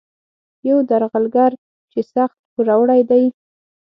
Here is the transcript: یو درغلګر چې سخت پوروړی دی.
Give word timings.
یو 0.67 0.77
درغلګر 0.89 1.51
چې 1.91 1.99
سخت 2.13 2.37
پوروړی 2.53 3.01
دی. 3.09 3.23